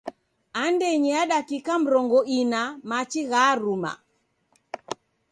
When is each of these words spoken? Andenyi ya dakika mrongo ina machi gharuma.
Andenyi 0.63 1.09
ya 1.13 1.23
dakika 1.31 1.73
mrongo 1.83 2.19
ina 2.39 2.61
machi 2.89 3.21
gharuma. 3.31 3.91